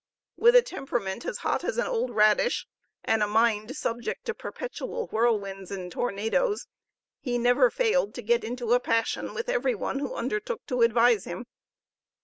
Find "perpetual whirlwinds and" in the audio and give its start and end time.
4.33-5.91